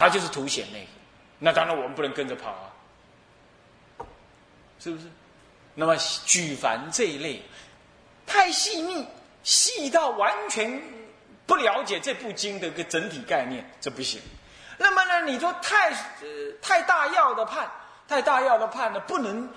[0.00, 0.86] 它就是凸显那个，
[1.38, 2.72] 那当然我们不能跟着跑啊，
[4.80, 5.04] 是不是？
[5.74, 7.42] 那么举凡这一类，
[8.26, 9.06] 太细密，
[9.42, 10.82] 细到完全
[11.46, 14.20] 不了解这部经的一个整体概念，这不行。
[14.78, 16.28] 那么呢，你说太呃
[16.62, 17.70] 太大要的判，
[18.08, 19.48] 太大要的判呢，不能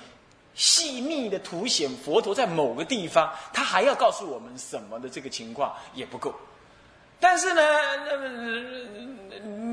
[0.54, 6.36] 细密的凸显佛陀在某个地方，他还要告诉我们什么的这个情况也不够。
[7.24, 7.62] 但是呢，
[8.06, 8.28] 那么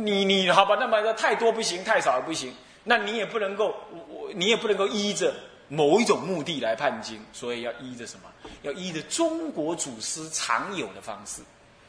[0.04, 2.54] 你你好吧，那么太多不行，太少也不行，
[2.84, 3.74] 那你也不能够，
[4.08, 5.34] 我你也不能够依着
[5.68, 8.30] 某一种目的来判经，所以要依着什么？
[8.62, 11.42] 要依着中国祖师常有的方式。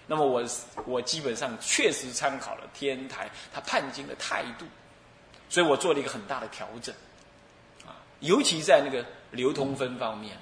[0.07, 0.43] 那么我
[0.87, 4.65] 我基本上确实参考了天台他判经的态度，
[5.47, 6.93] 所以我做了一个很大的调整，
[7.85, 10.35] 啊，尤其在那个流通分方面，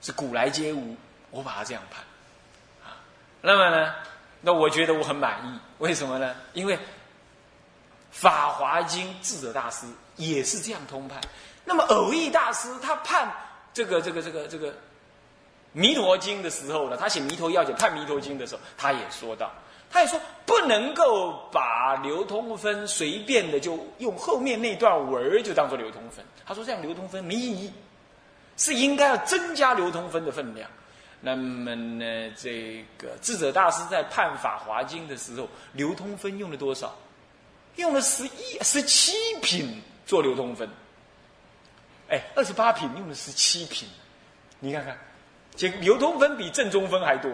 [0.00, 0.96] 是古来皆无，
[1.32, 2.04] 我把它这样判，
[2.88, 3.02] 啊，
[3.40, 3.92] 那么呢？
[4.42, 6.34] 那我觉得我很满意，为什么呢？
[6.52, 6.76] 因为
[8.10, 11.20] 《法华经》智者大师也是这样通判。
[11.64, 13.32] 那么偶益大师他判
[13.72, 14.72] 这个这个这个这个
[15.72, 19.50] 《弥陀经》的时候呢，他写《弥陀要解》判《弥陀经》的时候，他也说到，
[19.88, 26.24] 他也说不能够把流通分随便的就用后面那段文儿就当做流通分。
[26.44, 27.72] 他说这样流通分没意义，
[28.56, 30.68] 是应该要增加流通分的分量。
[31.24, 36.92] 那么呢，这个智者大师在判《法华经》的时候，流通分用了多少？
[37.76, 40.68] 用了十一、十七品做流通分。
[42.08, 43.88] 哎，二十八品用了十七品，
[44.58, 44.98] 你看看，
[45.54, 47.30] 这流通分比正中分还多。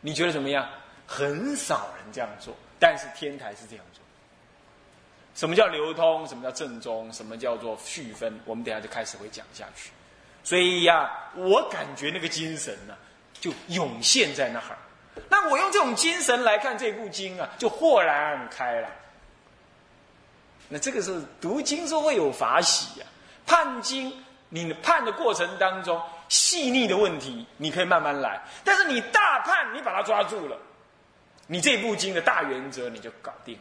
[0.00, 0.66] 你觉得怎么样？
[1.06, 4.02] 很少人这样做，但是天台是这样做。
[5.34, 6.26] 什么叫流通？
[6.26, 7.12] 什么叫正宗？
[7.12, 8.40] 什么叫做续分？
[8.46, 9.90] 我们等下就开始会讲下去。
[10.44, 12.94] 所以呀，我感觉那个精神呢，
[13.40, 14.76] 就涌现在那儿。
[15.28, 18.90] 那我用这种精神来看这部经啊，就豁然开朗。
[20.68, 23.06] 那这个是读经是会有法喜呀。
[23.46, 24.12] 判经，
[24.48, 28.40] 你判的过程当中细腻的问题，你可以慢慢来。
[28.64, 30.56] 但是你大判，你把它抓住了，
[31.46, 33.58] 你这部经的大原则你就搞定。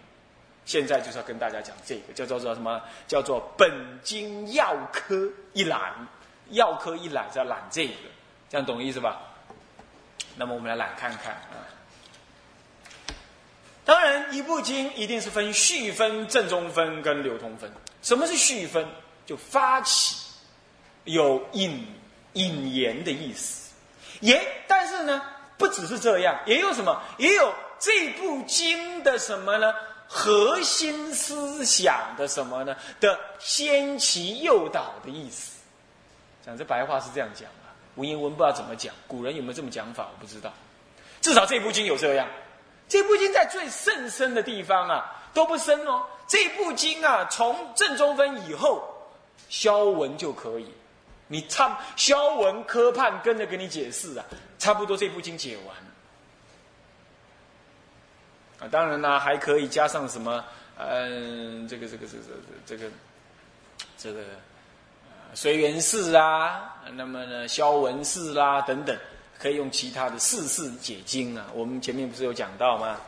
[0.66, 2.82] 现在就是要跟大家讲这个，叫做做什么？
[3.08, 3.72] 叫做本
[4.02, 5.94] 经要科一览。
[6.52, 7.94] 药科一揽是要揽这个，
[8.50, 9.22] 这样懂意思吧？
[10.36, 11.64] 那么我们来揽看看啊。
[13.86, 17.72] 当然，一部经一定是分序分、正中分跟流通分。
[18.02, 18.88] 什么是序分？
[19.26, 20.16] 就发起
[21.06, 21.88] 有引
[22.34, 23.72] 引言的意思。
[24.22, 25.22] 也，但是呢，
[25.58, 27.02] 不只是这样，也有什么？
[27.18, 29.74] 也有这部经的什么呢？
[30.08, 32.76] 核心思想的什么呢？
[33.00, 35.53] 的先期诱导的意思。
[36.46, 40.52] 讲这白话是这样讲啊，文言文不知道怎么讲，古人有没有这么讲法，我不知道。
[41.22, 42.28] 至少这部经有这样，
[42.90, 46.06] 这部经在最甚深的地方啊都不深哦。
[46.28, 48.84] 这部经啊，从正中分以后，
[49.48, 50.68] 消文就可以。
[51.28, 54.26] 你差消文科判跟着给你解释啊，
[54.60, 55.76] 差不多这部经解完。
[58.60, 60.44] 啊，当然啦，还可以加上什么？
[60.78, 62.24] 嗯，这个这个这个
[62.66, 62.92] 这个
[63.98, 64.22] 这个。
[65.36, 68.96] 随缘寺啊，那么呢，消文寺啦等等，
[69.40, 71.48] 可以用其他的四事解经啊。
[71.54, 73.00] 我们前面不是有讲到吗？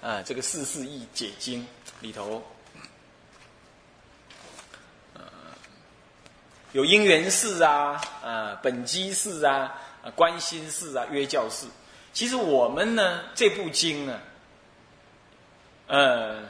[0.00, 1.66] 啊，这个四事义解经
[2.00, 2.42] 里头，
[5.14, 5.22] 呃，
[6.72, 11.68] 有因缘寺啊，啊，本机寺啊，啊，观心寺啊，约教寺。
[12.14, 14.20] 其实我们呢，这部经呢，
[15.86, 16.42] 呃，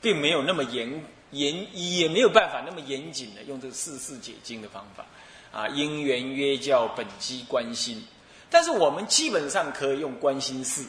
[0.00, 1.02] 并没有那么严。
[1.36, 5.04] 严也没有办法那么严谨的用这个四事解经的方法，
[5.52, 8.02] 啊，因缘约教本机观心，
[8.48, 10.84] 但是我们基本上可以用观心事，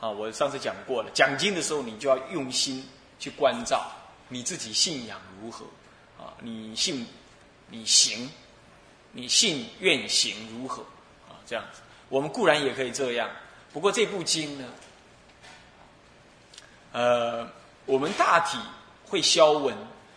[0.00, 2.86] 啊，我上次讲过了，讲经的时候你就要用心
[3.18, 3.90] 去关照
[4.28, 5.64] 你自己信仰如何，
[6.18, 7.06] 啊，你信
[7.68, 8.30] 你行，
[9.12, 10.82] 你信愿行如何，
[11.28, 13.30] 啊，这样子，我们固然也可以这样，
[13.72, 14.68] 不过这部经呢，
[16.92, 17.48] 呃，
[17.86, 18.58] 我们大体。
[19.12, 19.76] 会消文，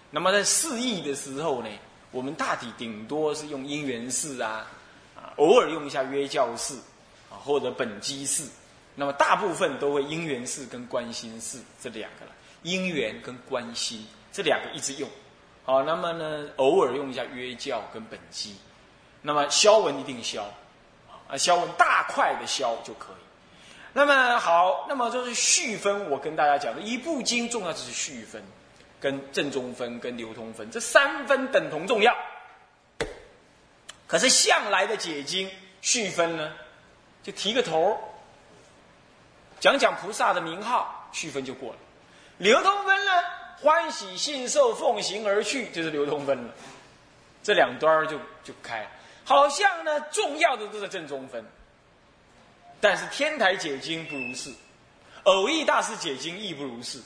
[0.09, 1.67] 那么在释义的时候呢，
[2.11, 4.65] 我们大体顶多是用因缘式啊，
[5.17, 6.75] 啊，偶尔用一下约教式，
[7.29, 8.45] 啊，或者本机式，
[8.95, 12.31] 那么大部分都会因缘式跟观心式这两个了，
[12.63, 15.09] 因缘跟观心这两个一直用，
[15.65, 18.55] 好，那么呢，偶尔用一下约教跟本机，
[19.21, 20.49] 那么消文一定消，
[21.27, 23.23] 啊，消文大块的消就可以。
[23.91, 28.41] 那么好，那么就是续分，我跟大家讲的一部经重要就是续分。
[29.05, 32.17] 跟正中分、跟流通分，这三分等同重要。
[34.07, 35.47] 可是向来的解经
[35.79, 36.51] 续分呢，
[37.21, 37.95] 就提个头
[39.59, 41.77] 讲讲菩萨的名号，续分就过了。
[42.39, 43.11] 流通分呢，
[43.61, 46.51] 欢喜信受奉行而去，就是流通分了。
[47.43, 48.89] 这两端就就开，
[49.23, 51.45] 好像呢重要的都是正中分，
[52.81, 54.51] 但是天台解经不如是，
[55.25, 56.99] 偶益大师解经亦不如是。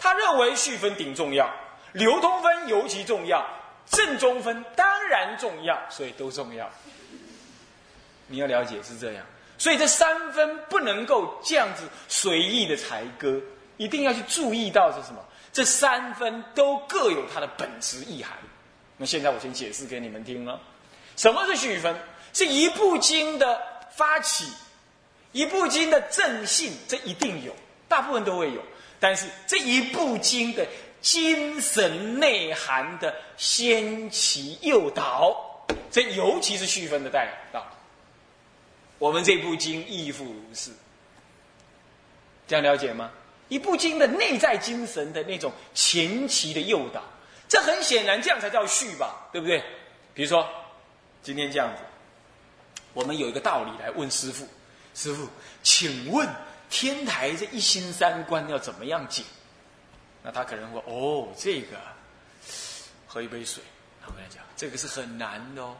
[0.00, 1.48] 他认为续分顶重要，
[1.92, 3.46] 流通分尤其重要，
[3.90, 6.68] 正中分当然重要，所以都重要。
[8.26, 9.24] 你要了解是这样，
[9.58, 13.40] 所以这三分不能够这样子随意的裁割，
[13.76, 15.22] 一定要去注意到是什么？
[15.52, 18.38] 这三分都各有它的本质意涵。
[18.96, 20.60] 那现在我先解释给你们听了，
[21.16, 21.94] 什么是续分？
[22.32, 23.60] 是一部经的
[23.90, 24.46] 发起，
[25.32, 27.52] 一部经的正信，这一定有，
[27.88, 28.62] 大部分都会有。
[29.00, 30.66] 但是这一部经的
[31.00, 37.66] 精神内涵的先起诱导，这尤其是续分的带到。
[38.98, 40.70] 我们这部经亦复如是，
[42.46, 43.10] 这样了解吗？
[43.48, 47.02] 一部经的内在精神的那种前期的诱导，
[47.48, 49.64] 这很显然，这样才叫续吧，对不对？
[50.12, 50.46] 比如说，
[51.22, 51.82] 今天这样子，
[52.92, 54.46] 我们有一个道理来问师傅，
[54.94, 55.26] 师傅，
[55.62, 56.28] 请问。
[56.70, 59.22] 天台这一心三观要怎么样解？
[60.22, 61.76] 那他可能说：“哦，这个
[63.06, 63.62] 喝一杯水。”
[64.06, 65.76] 我跟他讲，这个是很难的哦，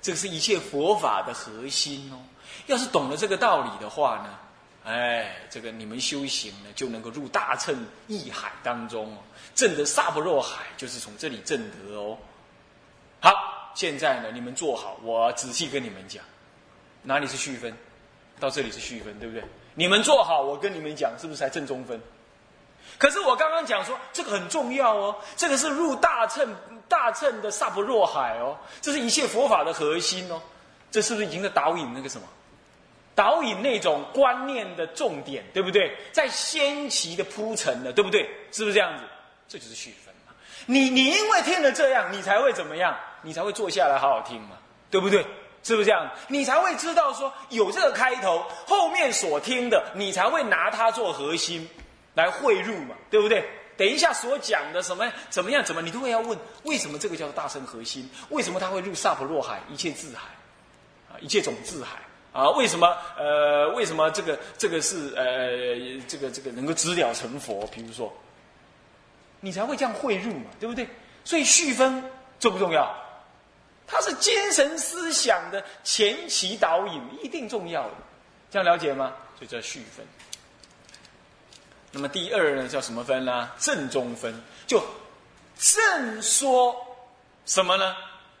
[0.00, 2.18] 这个是一切佛法的核心哦。
[2.66, 4.38] 要是懂了这个道理的话呢，
[4.90, 9.18] 哎，这个你们修行呢就能够入大乘意海当中哦，
[9.54, 12.18] 证得萨婆若海，就是从这里证得哦。
[13.20, 16.24] 好，现在呢你们坐好，我仔细跟你们讲，
[17.02, 17.76] 哪里是续分？
[18.38, 19.44] 到这里是续分，对不对？
[19.80, 21.98] 你们做好，我跟你们讲，是不是才正中分？
[22.98, 26.54] 可是我刚刚讲说，这个很重要哦，这个是入大乘
[26.86, 30.38] 大乘的萨婆若海哦，这是一切佛法的核心哦，
[30.90, 32.28] 这是不是已经在导引那个什么？
[33.14, 35.96] 导引那种观念的重点，对不对？
[36.12, 38.28] 在先期的铺陈的，对不对？
[38.52, 39.04] 是不是这样子？
[39.48, 40.34] 这就是续分嘛。
[40.66, 42.94] 你你因为听了这样，你才会怎么样？
[43.22, 44.58] 你才会坐下来好好听嘛，
[44.90, 45.24] 对不对？
[45.62, 46.10] 是不是这样？
[46.28, 51.68] 你才会知道说有这个开头，后面所听的，你才会拿它做核心
[52.14, 53.44] 来汇入嘛，对不对？
[53.76, 58.08] 等一下所讲的什么怎么样怎么，你都会要问为什么这个叫做大乘核心？
[58.28, 60.28] 为什么它会入萨婆若海一切智海
[61.10, 61.16] 啊？
[61.20, 61.98] 一切种智海
[62.32, 62.50] 啊？
[62.50, 63.68] 为什么呃？
[63.70, 67.66] 为什么这个这个是呃这个这个能够知了成佛？
[67.68, 68.12] 比如说，
[69.40, 70.86] 你才会这样汇入嘛，对不对？
[71.24, 72.04] 所以续分
[72.38, 72.94] 重不重要？
[73.90, 77.94] 它是精神思想的前期导引，一定重要的，
[78.48, 79.12] 这样了解吗？
[79.36, 80.06] 所以叫续分。
[81.90, 83.50] 那么第二呢，叫什么分呢？
[83.58, 84.32] 正中分，
[84.64, 84.80] 就
[85.58, 86.76] 正说
[87.44, 87.96] 什么呢？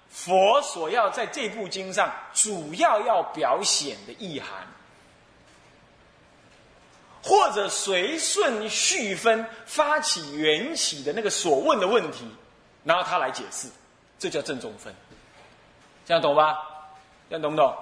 [0.08, 4.66] 佛所要在这部经上主要要表显的意涵，
[7.24, 12.24] 或者随顺续分发起缘起的那个所问的问题，
[12.84, 13.68] 然后他来解释，
[14.18, 14.94] 这叫正中分。
[16.10, 16.58] 这样懂吧？
[17.28, 17.72] 这样懂不懂？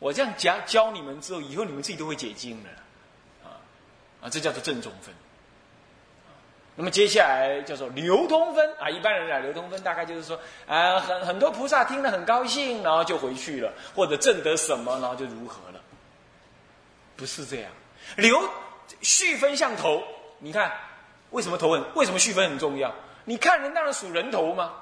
[0.00, 2.70] 我这样讲教你们之后，以后你们自己都会解经的，
[3.44, 3.54] 啊
[4.20, 5.14] 啊，这叫做正中分。
[6.74, 10.36] 那么接下来叫做流通分啊，一般人来流通分大概就是说，
[10.66, 15.80] 啊，很很多菩萨听了很高兴，然后就回去了，或者证得什么，然后就如何了？
[17.14, 17.70] 不是这样，
[18.16, 18.36] 流
[19.00, 20.02] 续分像头，
[20.40, 20.72] 你看
[21.30, 21.94] 为什么头很？
[21.94, 22.92] 为什么续分很重要？
[23.24, 24.72] 你看人当然数人头吗？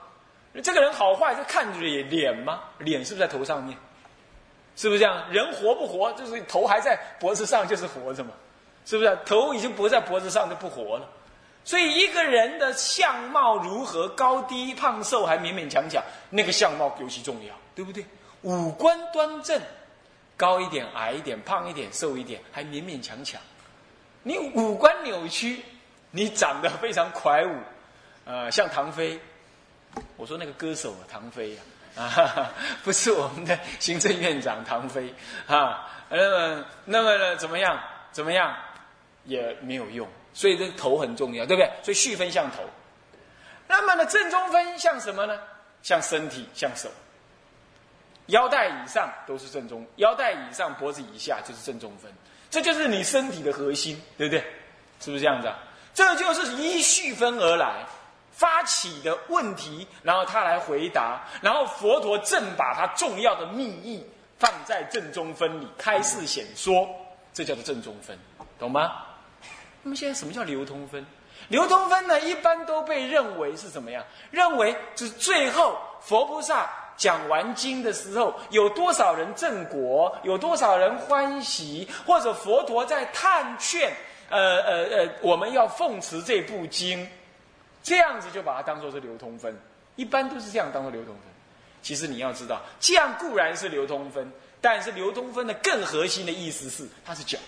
[0.61, 2.61] 这个人好坏，是看脸脸吗？
[2.79, 3.77] 脸是不是在头上面？
[4.77, 5.31] 是不是这样？
[5.31, 8.31] 人活不活，就是头还在脖子上，就是活着嘛？
[8.85, 9.19] 是不是？
[9.25, 11.09] 头已经不在脖子上，就不活了。
[11.65, 18.05] 所以一个人的相貌如何，高低胖瘦还勉勉强强，那个相貌尤其重要，对不对？
[18.43, 19.61] 五官端正，
[20.37, 23.41] 高一点、矮一点、胖一点、瘦一点，还勉勉强强。
[24.23, 25.63] 你五官扭曲，
[26.11, 27.57] 你长得非常魁梧，
[28.25, 29.21] 呃，像唐飞。
[30.17, 31.63] 我说那个歌手啊唐飞呀，
[31.97, 32.51] 啊哈哈，
[32.85, 35.13] 不是我们的行政院长唐飞
[35.47, 35.89] 啊。
[36.09, 37.81] 那么，那么呢，怎么样？
[38.13, 38.55] 怎么样？
[39.25, 40.09] 也没有用。
[40.35, 41.71] 所以这个头很重要，对不对？
[41.83, 42.63] 所以续分像头。
[43.69, 45.39] 那么呢，正中分像什么呢？
[45.83, 46.91] 像身体，像手。
[48.27, 52.13] 腰带以上都是正中，腰带以上脖子以下就是正中分。
[52.51, 54.41] 这就是你身体的核心，对不对？
[55.01, 55.59] 是不是这样子啊？
[55.95, 57.85] 这就是依续分而来。
[58.43, 64.05] 发起的问题，然后他来回答，然后佛陀正把他重要的密意
[64.37, 66.89] 放在正中分里开示显说，
[67.33, 68.19] 这叫做正中分，
[68.59, 69.05] 懂吗？
[69.85, 71.07] 那么现在什么叫流通分？
[71.47, 74.05] 流通分呢，一般都被认为是怎么样？
[74.33, 83.93] 认为是最后佛菩萨讲完经的时候，有多少人正果，有多少人欢喜，或者佛陀在探劝，
[84.29, 87.09] 呃呃呃，我们要奉持这部经，
[87.83, 89.55] 这样子就把它当做是流通分，
[89.97, 91.25] 一般都是这样当做流通分。
[91.83, 97.39] 其实你要知道，这样固然是流通分，但是流通分的更核心的意思是，它是脚，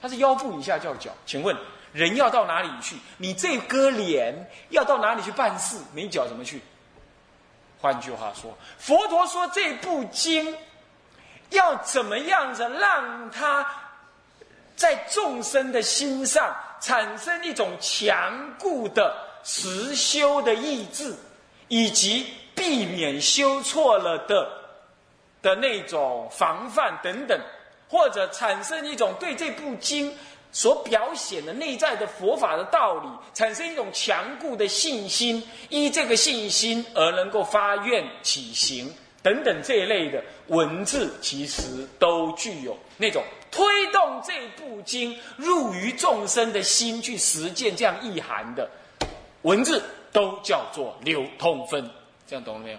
[0.00, 1.10] 它是腰部以下叫脚。
[1.24, 1.56] 请问，
[1.94, 2.96] 人要到哪里去？
[3.16, 4.34] 你这割脸
[4.68, 5.78] 要到哪里去办事？
[5.94, 6.60] 没脚怎么去？
[7.80, 10.54] 换句话说，佛陀说这部经
[11.50, 13.66] 要怎么样子让它
[14.76, 21.14] 在众生的心上产生一种强固的实修的意志，
[21.68, 24.48] 以及避免修错了的
[25.42, 27.40] 的那种防范等等，
[27.88, 30.14] 或者产生一种对这部经。
[30.50, 38.90] 所表显的内在的佛法的道理，产生一种强固的信心，依这个信心而能够发愿起行
[39.22, 48.68] 等等这一类的文字，其实都具有那种推动这部经入于众生的心去实践这样意涵的
[49.48, 51.90] 文字，都叫做流通分。
[52.26, 52.78] 这样懂了没有？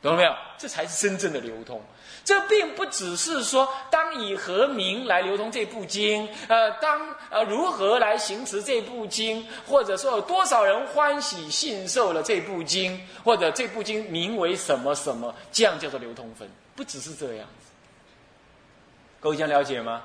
[0.00, 0.32] 懂了没有？
[0.56, 1.82] 这才是真正的流通。
[2.24, 17.72] 这并不只是说当以何名来流通这部经，呃，当呃如何来行持这部经，或者说有多少人欢喜信受了这部经，或者这部经名为什么什么，这样叫做流通分，不只是这样子。
[19.18, 20.04] 各位将了解吗？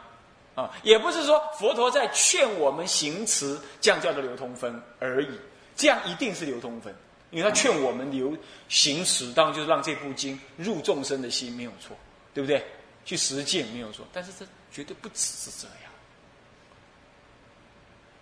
[0.56, 5.38] 啊，也不是说佛陀在劝我们行持，这样叫做流通分而已，
[5.76, 6.94] 这样一定是流通分，
[7.32, 8.36] 因为他劝我们流
[8.70, 11.96] 行持，当然就是让这部经入众生的心，没有错。
[12.34, 12.62] 对不对？
[13.06, 15.92] 去实践没有错，但是这绝对不只是这样。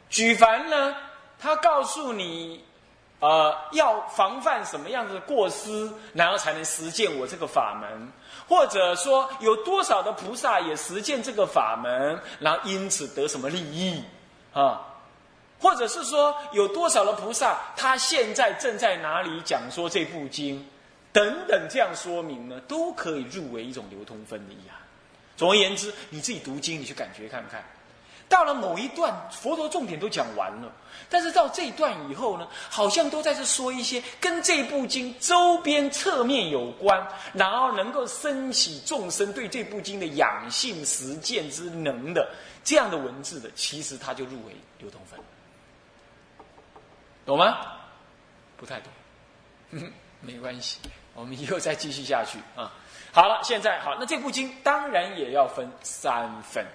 [0.07, 0.95] 举凡呢，
[1.39, 2.63] 他告诉你，
[3.21, 8.07] 呃，要防范什么样的过失，然后才能实践我这个法门，
[8.47, 13.99] 或者说有多少的菩萨也实践这个法门，然后因此得什么利益
[14.53, 14.92] 啊？
[15.63, 20.63] 或者是说有多少的菩萨，他现在正在哪里讲说这部经？
[21.13, 24.77] 等等，这样说明呢，都可以入为一种流通分的意涵。
[25.37, 27.63] 总而言之，你自己读经，你去感觉看看。
[28.27, 30.71] 到了某一段，佛陀重点都讲完了，
[31.07, 42.27] 但是到这一段以后呢，好像都在这说一些跟这部经周边侧面有关，然后能够升起众生对这部经的养性实践之能的
[42.63, 45.19] 这样的文字的，其实它就入为流通分，
[47.25, 47.57] 懂吗？
[48.57, 48.91] 不太懂，
[50.21, 50.79] 没关系。
[51.13, 52.71] 我们以后再继续下去啊！
[53.11, 56.65] 好了，现在好，那这部经当然也要分三分，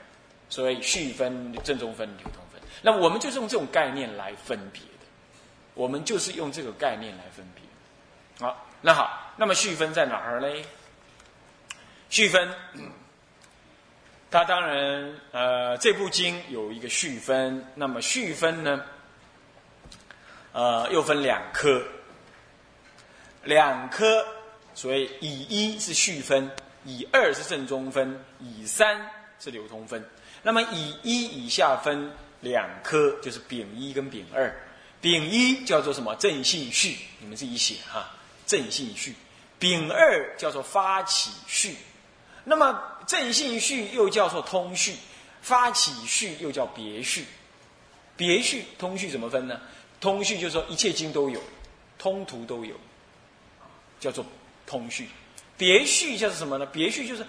[0.49, 2.61] 所以序分、正中分、流通分。
[2.83, 5.07] 那我们就是用这种概念来分别的，
[5.75, 8.47] 我们就是用这个概念来分别。
[8.47, 10.65] 好，那好，那么序分在哪儿嘞？
[12.09, 12.55] 序分，
[14.31, 18.85] 它当然呃，这部经有一个序分，那么序分呢，
[20.53, 21.83] 呃，又分两科。
[23.45, 24.27] 两科，
[24.75, 26.51] 所以以一是序分，
[26.85, 30.05] 以二是正中分，以三是流通分。
[30.43, 34.55] 那么以一以下分两科，就是丙一跟丙二。
[35.01, 36.15] 丙一叫做什么？
[36.17, 38.11] 正信序，你们自己写哈。
[38.47, 39.15] 正信序。
[39.59, 41.77] 丙二叫做发起序。
[42.45, 44.97] 那么正信序又叫做通序，
[45.41, 47.25] 发起序又叫别序。
[48.17, 49.61] 别序、通序怎么分呢？
[50.01, 51.41] 通序就是说一切经都有，
[51.99, 52.75] 通途都有。
[54.01, 54.25] 叫做
[54.65, 55.09] 通序，
[55.57, 56.65] 别序叫做什么呢？
[56.67, 57.27] 别序就是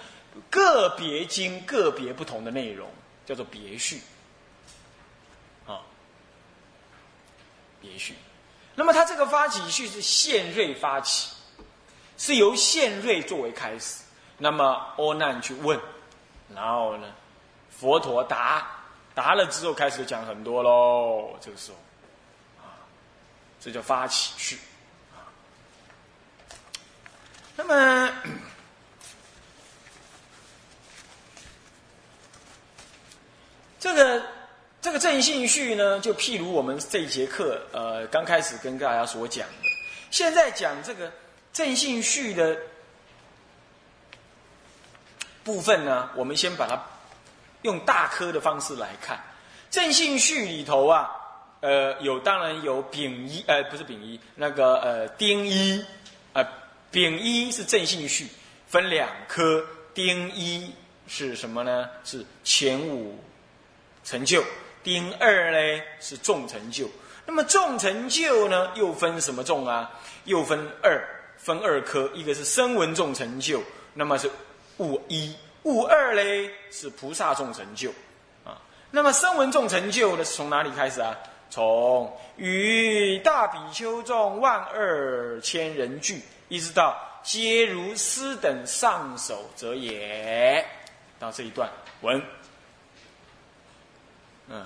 [0.51, 2.87] 个别经个别不同的内容，
[3.25, 3.99] 叫做别序。
[5.65, 5.81] 啊，
[7.81, 8.13] 别序。
[8.75, 11.31] 那么它这个发起序是现瑞发起，
[12.19, 14.03] 是由现瑞作为开始。
[14.37, 14.63] 那么
[14.97, 15.79] 阿难去问，
[16.53, 17.07] 然后呢，
[17.71, 18.67] 佛陀答，
[19.15, 21.35] 答了之后开始讲很多喽。
[21.41, 21.77] 这个时候，
[23.61, 24.57] 这叫发起序。
[27.55, 28.13] 那么，
[33.79, 34.23] 这个
[34.81, 39.67] 这个正信序呢，就譬如我们这一节课，呃，刚开始跟大家所讲的，
[40.09, 41.11] 现在讲这个
[41.51, 42.57] 正信序的
[45.43, 46.81] 部分呢，我们先把它
[47.63, 49.21] 用大科的方式来看。
[49.69, 51.11] 正信序里头啊，
[51.61, 55.83] 呃，有当然有丙一，呃，不是丙一，那个呃丁一，
[56.33, 56.45] 呃。
[56.91, 58.27] 丙一是正性序，
[58.65, 59.63] 分两科。
[59.93, 60.73] 丁一
[61.07, 61.87] 是什么呢？
[62.03, 63.15] 是前五
[64.03, 64.43] 成就。
[64.81, 66.89] 丁二呢是重成就。
[67.27, 69.91] 那么重成就呢，又分什么重啊？
[70.25, 70.99] 又分二
[71.37, 73.61] 分二科，一个是声闻众成就，
[73.93, 74.27] 那么是
[74.77, 75.35] 物一；
[75.65, 77.91] 物二嘞是菩萨众成就
[78.43, 78.59] 啊。
[78.89, 81.15] 那么声闻众成就的是从哪里开始啊？
[81.49, 90.65] 从与大比丘众万二千人聚，一直到皆如斯等上首者也。
[91.19, 92.23] 到这一段文，
[94.47, 94.65] 嗯，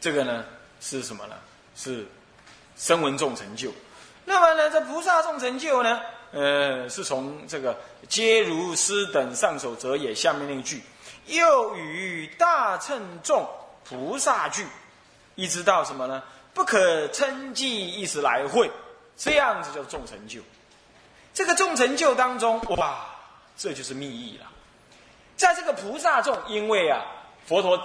[0.00, 0.44] 这个呢
[0.80, 1.36] 是什么呢？
[1.74, 2.06] 是
[2.76, 3.72] 声闻众成就。
[4.26, 6.00] 那么呢，这菩萨众成就呢，
[6.32, 7.74] 呃，是从这个
[8.06, 10.82] 皆如斯等上首者也下面那一句，
[11.26, 13.48] 又与大乘众
[13.82, 14.66] 菩萨聚。
[15.34, 16.22] 一直到什么呢？
[16.52, 18.70] 不可称计一时来会，
[19.16, 20.40] 这样子叫众成就。
[21.32, 23.06] 这个众成就当中，哇，
[23.56, 24.46] 这就是密意了。
[25.36, 27.02] 在这个菩萨众，因为啊，
[27.44, 27.76] 佛陀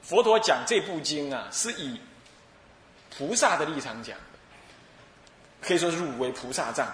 [0.00, 2.00] 佛陀讲这部经啊，是以
[3.16, 4.38] 菩萨的立场讲的，
[5.60, 6.86] 可以说是入为菩萨藏，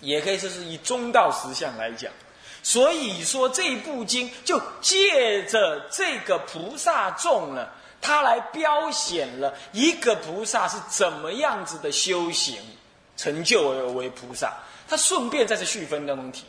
[0.00, 2.12] 也可以说是以中道实相来讲。
[2.62, 7.66] 所以说这部经就借着这个菩萨众呢。
[8.02, 12.60] 他来标显了一个菩萨是怎么样子的修行
[13.16, 14.52] 成就而为菩萨，
[14.88, 16.44] 他顺便在这续分当中提，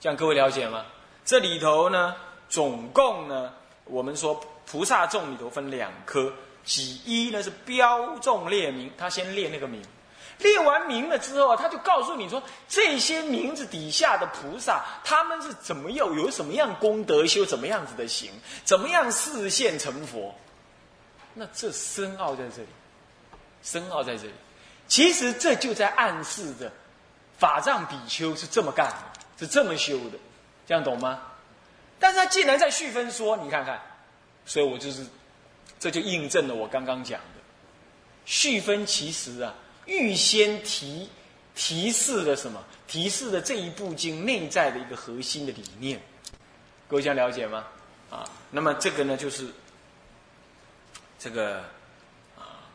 [0.00, 0.86] 这样各位了解吗？
[1.24, 2.16] 这里头呢，
[2.48, 3.52] 总共呢，
[3.84, 6.32] 我们说菩萨众里头分两科，
[6.64, 9.82] 其一呢是标众列名，他先列那个名，
[10.38, 18.30] 列完名了之后啊，他就告诉你说这些名字底下的菩萨，他们是怎么又，有什么样功德修，怎么样子的行，
[18.64, 20.34] 怎么样视现成佛。
[21.34, 22.68] 那这深奥在这里，
[23.62, 24.32] 深奥在这里。
[24.86, 26.70] 其实这就在暗示着，
[27.38, 30.18] 法藏比丘是这么干的，是这么修的，
[30.66, 31.22] 这样懂吗？
[31.98, 33.80] 但是他既然在续分说，你看看，
[34.44, 35.06] 所以我就是，
[35.80, 37.40] 这就印证了我刚刚讲的，
[38.26, 39.54] 续分其实啊，
[39.86, 41.08] 预先提
[41.54, 42.62] 提示了什么？
[42.86, 45.98] 提示了这一部经内在的一个核心的理念。
[46.88, 47.64] 各位想了解吗？
[48.10, 49.46] 啊，那么这个呢，就是。
[51.22, 51.58] 这个
[52.36, 52.66] 啊，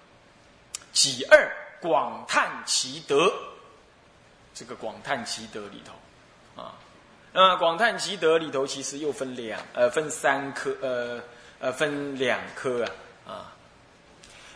[0.93, 1.51] 己二
[1.81, 3.29] 广叹其德，
[4.53, 6.75] 这个广叹其德里头啊，
[7.33, 11.21] 那么广叹其德里头其实又分两呃分三科呃
[11.59, 13.33] 呃分两科啊。
[13.33, 13.53] 啊，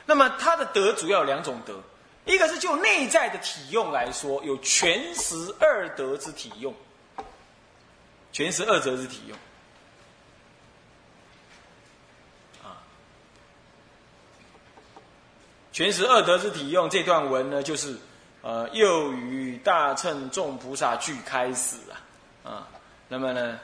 [0.06, 1.78] 那么它的德主要有两种德，
[2.24, 6.74] 一个是就内在的体用来说，有全十二德之体用，
[8.32, 9.38] 全十二德之体用。
[15.72, 17.98] 全十二德之体用这段文呢，就是
[18.42, 21.78] 呃，又与大乘众菩萨俱开始
[22.44, 22.68] 啊，啊，
[23.08, 23.60] 那么呢，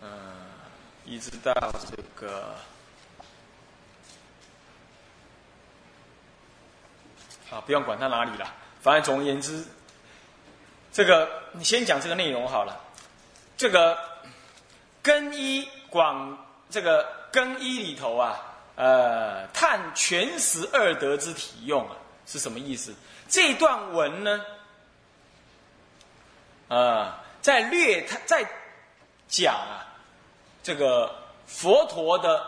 [0.00, 0.08] 呃，
[1.04, 1.52] 一直到
[1.90, 2.54] 这个
[7.50, 9.64] 啊，不用管它哪里了，反正总而言之，
[10.92, 12.84] 这个你先讲这个内容好了。
[13.56, 13.98] 这个
[15.02, 16.38] 更衣广，
[16.70, 18.44] 这个更衣里头啊。
[18.78, 22.94] 呃，探全十二德之体用啊，是什么意思？
[23.28, 24.40] 这段文呢，
[26.68, 28.48] 啊，在略他在
[29.26, 29.82] 讲啊，
[30.62, 31.12] 这个
[31.44, 32.46] 佛陀的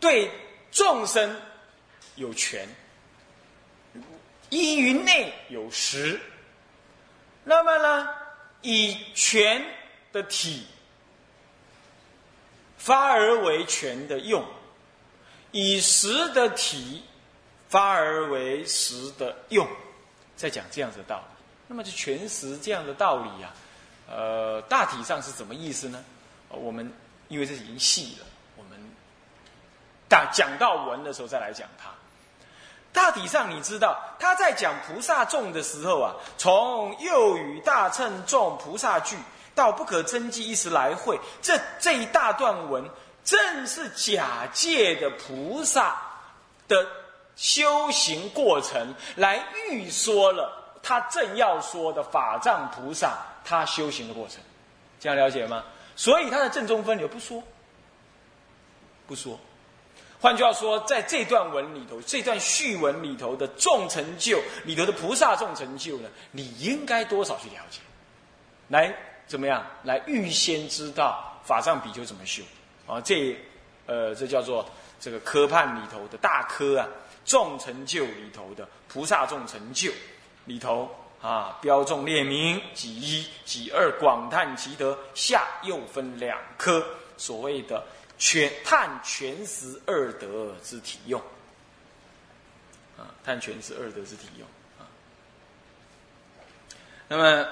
[0.00, 0.28] 对
[0.72, 1.40] 众生
[2.16, 2.68] 有权，
[4.48, 6.20] 依于内有实，
[7.44, 8.08] 那么呢，
[8.62, 9.64] 以权
[10.10, 10.66] 的体
[12.76, 14.44] 发而为权的用。
[15.52, 17.02] 以实的体
[17.68, 19.66] 发而为实的用，
[20.36, 21.22] 在讲这样子的道理。
[21.66, 23.54] 那么就全实这样的道理啊，
[24.08, 26.02] 呃，大体上是什么意思呢？
[26.48, 26.92] 我们
[27.28, 28.78] 因为这已经细了，我们
[30.08, 31.90] 大讲到文的时候再来讲它。
[32.92, 39.16] 大体上你知道他在讲菩萨众的时候啊，从右与大乘众菩萨聚
[39.54, 42.84] 到不可真迹一时来会，这这一大段文。
[43.24, 46.00] 正是假借的菩萨
[46.66, 46.86] 的
[47.36, 54.40] 修行过程，来预说了他正要说的法藏菩萨他修行的过程，
[54.98, 55.64] 这样了解吗？
[55.96, 57.42] 所以他的正中分流不说，
[59.06, 59.38] 不说。
[60.20, 67.80] 换句话说，在这段文里头，这段序文里头的众成就里头的菩萨众成就呢，你应该多少去了解，
[68.68, 68.94] 来
[69.26, 69.64] 怎么样？
[69.82, 72.42] 来预先知道法藏比丘怎么修。
[72.90, 73.36] 啊，这，
[73.86, 76.88] 呃，这叫做这个科判里头的大科啊，
[77.24, 79.92] 众成就里头的菩萨众成就
[80.44, 86.84] 里头啊，标众列名，几一几二，广叹其德，下又分两科，
[87.16, 87.84] 所谓的
[88.18, 91.20] 全探全十二德之体用，
[92.98, 94.48] 啊，探全十二德之体用
[94.80, 94.82] 啊。
[97.06, 97.46] 那么。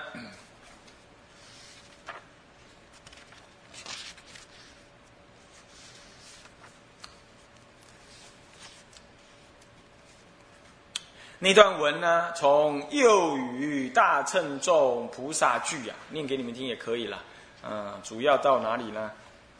[11.40, 17.22] 那段文呢，从右语大乘众菩萨句啊，念给你们听也可以了。
[17.62, 19.12] 嗯，主要到哪里呢？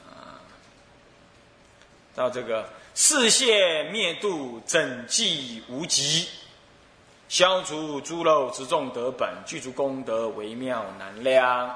[0.05, 0.43] 啊，
[2.17, 6.29] 到这个世界灭度整寂无极，
[7.29, 11.73] 消除诸漏之众德本，具足功德微妙难量。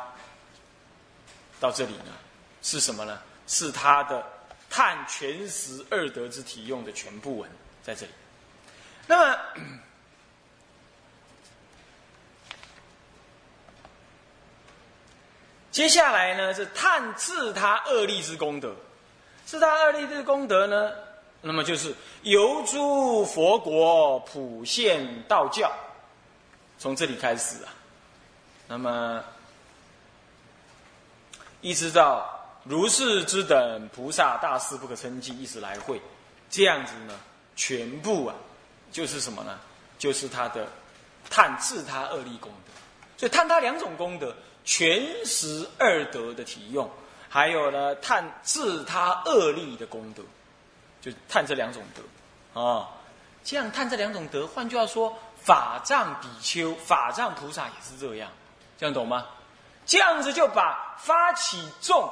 [1.60, 2.12] 到这里呢，
[2.60, 3.20] 是什么呢？
[3.46, 4.26] 是他的
[4.68, 7.48] 探全十二德之体用的全部文
[7.84, 8.10] 在这里。
[9.06, 9.38] 那么。
[15.72, 18.76] 接下来呢是探自他恶力之功德，
[19.46, 20.92] 自他恶力之功德呢，
[21.40, 25.72] 那么就是由诸佛国普现道教，
[26.78, 27.72] 从这里开始啊，
[28.68, 29.24] 那么
[31.62, 32.28] 一直到
[32.64, 35.98] 如是之等菩萨大士不可称计，一时来会，
[36.50, 37.18] 这样子呢，
[37.56, 38.34] 全部啊，
[38.92, 39.58] 就是什么呢？
[39.98, 40.66] 就是他的
[41.30, 42.72] 探自他恶力功德，
[43.16, 44.36] 所以探他两种功德。
[44.64, 46.88] 全十二德的体用，
[47.28, 50.22] 还有呢，探自他恶力的功德，
[51.00, 52.88] 就探这两种德啊。
[53.44, 58.30] 这样探这两种德，换句话说，法藏比丘、法藏菩萨也是这样，
[58.78, 59.26] 这样懂吗？
[59.84, 62.08] 这样子就把发起众，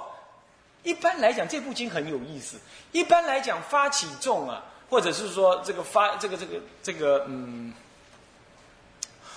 [0.83, 2.57] 一般来讲，这部经很有意思。
[2.91, 7.73] 一般来讲，发起众啊，或者是说这个发这个这个这个嗯，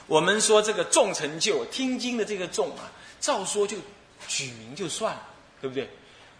[0.07, 2.89] 我们说这个众成就听经的这个众啊。
[3.23, 3.77] 照说就
[4.27, 5.21] 举名就算了，
[5.61, 5.89] 对不对？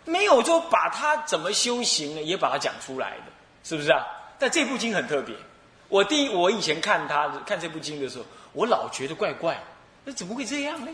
[0.04, 3.32] 没有就把他怎么修行呢，也把它讲出来的，
[3.64, 4.06] 是不是啊？
[4.38, 5.34] 但这部经很特别。
[5.88, 9.58] 我第一，我以前看他看这部经的时候，我老觉得怪怪，
[10.04, 10.92] 那怎么会这样呢？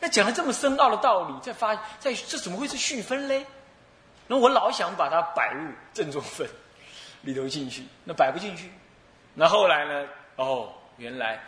[0.00, 3.46] 那讲了这么深奥的道理，再发再这怎么会是续分嘞？
[4.26, 6.44] 那我老想把它摆入正中分
[7.22, 8.68] 里头进去，那摆不进去。
[9.32, 10.08] 那后来呢？
[10.34, 11.40] 哦，原来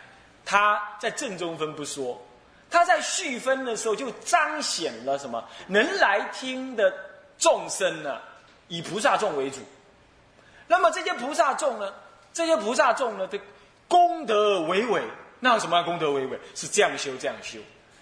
[0.45, 2.23] 他在正中分不说。
[2.69, 5.43] 他在续分的时候，就彰显了什么？
[5.67, 6.93] 能来听的
[7.37, 8.19] 众生呢，
[8.67, 9.59] 以菩萨众为主。
[10.67, 11.93] 那么这些菩萨众呢，
[12.33, 13.39] 这些菩萨众呢的
[13.87, 15.01] 功德伟伟，
[15.39, 16.39] 那有什么功德伟伟？
[16.55, 17.59] 是这样修，这样修。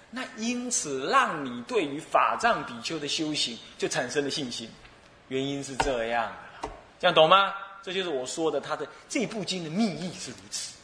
[0.09, 4.69] 那因此让你对于法藏比丘的修行就产生了信心。
[5.27, 7.53] 原因是这样的，这样懂吗？
[7.83, 10.74] 这就是我说的，他的这部经的密意是如此。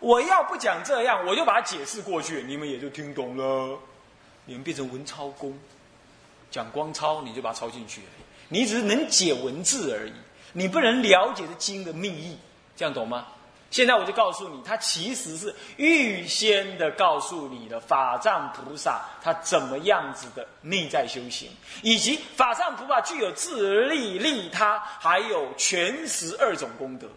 [0.00, 3.78] 我要不讲这样，我就把它解释过去，你们也就听懂了。
[4.44, 5.58] 你们变成文抄工，
[6.50, 8.00] 讲光抄，你就把它抄进去。
[8.48, 10.12] 你只是能解文字而已，
[10.52, 12.38] 你不能了解这经的密意，
[12.76, 13.26] 这样懂吗？
[13.68, 21.50] 现在我就告诉你，他其实是预先的告诉你的法藏菩萨他怎么样子的内在修行，
[21.82, 27.08] 以及法藏菩萨具有自利利他，还有全十二种功德。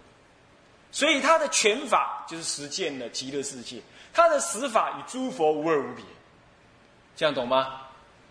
[0.91, 3.82] 所以他的拳法就是实践了极乐世界，
[4.13, 6.04] 他的死法与诸佛无二无别，
[7.15, 7.82] 这样懂吗？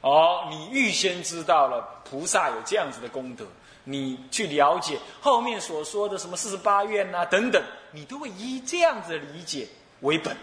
[0.01, 3.45] 哦，你预先知道了菩萨有这样子的功德，
[3.85, 9.67] 你去了解后面所说的什么四十八愿呐等等，你都会以这样子的理解
[10.01, 10.37] 为本，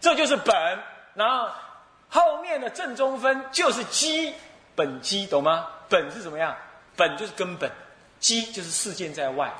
[0.00, 0.54] 这就是本。
[1.14, 1.48] 然后
[2.08, 4.32] 后面的正中分就是基
[4.74, 5.66] 本基，懂吗？
[5.88, 6.56] 本是怎么样？
[6.96, 7.70] 本就是根本，
[8.18, 9.52] 基就是事件在外。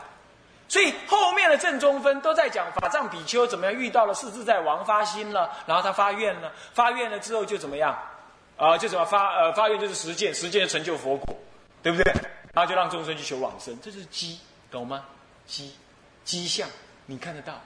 [0.66, 7.96] 所以后面的正中分都在讲法藏比丘怎么样遇到了世自在王发心了，然后他发愿了，发愿了之后就怎么样，
[8.56, 11.36] 啊，就怎么发呃发愿就是实践，实践成就佛果，
[11.82, 12.12] 对不对？
[12.54, 15.04] 然后就让众生去求往生，这是机，懂吗？
[15.46, 15.74] 机，
[16.24, 16.68] 机相，
[17.06, 17.60] 你看得到。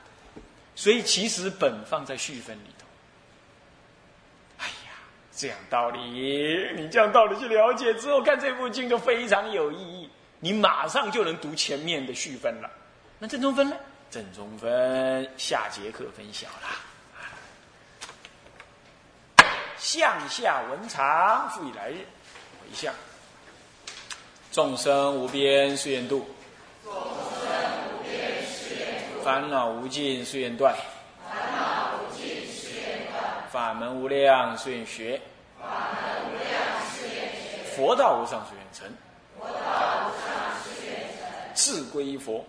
[0.75, 2.87] 所以其实本放在续分里头。
[4.59, 4.93] 哎呀，
[5.33, 6.01] 这样道理，
[6.77, 12.71] 你这样道理去了解之后，看这部经就非常有意义，你马上就能读前面的续分了。
[13.19, 13.77] 那正中分呢？
[14.11, 16.79] 正中分下节课分晓啦。
[19.77, 22.07] 向下文长，复以来日
[22.61, 22.95] 回向。
[24.53, 26.27] 众生无边誓愿度，
[26.85, 27.51] 众生
[27.93, 29.23] 无边誓愿度。
[29.23, 30.75] 烦恼无尽誓愿断，
[31.29, 33.23] 烦恼无尽誓愿断。
[33.51, 35.21] 法门无量誓愿学，
[35.61, 36.51] 法门无量
[36.89, 37.77] 誓愿学。
[37.77, 38.89] 佛道无上誓愿成，
[39.39, 40.29] 佛道无上
[40.63, 41.55] 誓愿成。
[41.55, 42.45] 自归佛。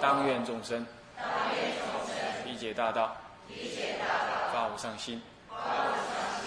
[0.00, 0.86] 当愿众生。
[2.44, 3.16] 理解大道，
[4.52, 5.22] 发无上心，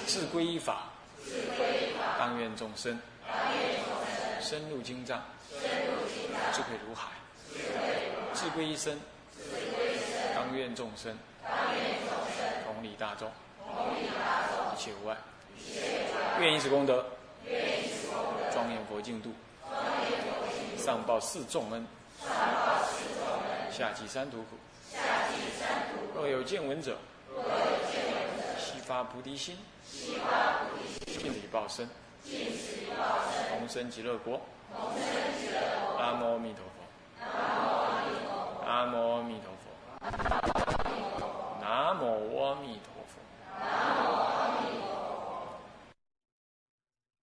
[0.07, 0.83] 自归依法。
[2.17, 2.99] 当愿众生。
[4.41, 5.21] 深入经藏，
[6.51, 7.07] 智慧如海，
[8.33, 8.99] 自归一生。
[10.35, 11.17] 当愿众生。
[12.65, 13.31] 同理大众，
[14.73, 15.15] 一切无碍。
[16.39, 17.05] 愿以此功德，
[18.51, 19.29] 庄严佛净土，
[20.77, 21.85] 上报四重恩，
[23.71, 24.57] 下济三途苦。
[24.91, 24.99] 下
[26.13, 26.97] 若有见闻者，
[27.34, 27.45] 若有
[27.89, 31.89] 见闻者，悉发菩提心，悉发菩提心，尽礼报身，
[32.23, 34.41] 尽力报身，同生极乐国，
[34.75, 35.01] 同生
[35.39, 36.01] 极乐国。
[36.03, 36.77] 阿弥陀佛，
[37.23, 37.23] 阿
[38.05, 38.86] 弥陀佛，阿
[39.23, 39.65] 弥陀佛，
[40.01, 41.25] 阿弥陀佛，
[41.62, 42.03] 南无
[42.43, 43.13] 阿弥陀佛，
[43.57, 43.63] 南
[44.05, 44.11] 无。